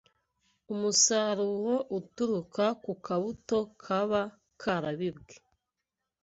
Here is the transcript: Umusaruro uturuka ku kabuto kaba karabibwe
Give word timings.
Umusaruro 0.73 1.75
uturuka 1.97 2.65
ku 2.83 2.91
kabuto 3.05 3.57
kaba 3.83 4.21
karabibwe 4.61 5.35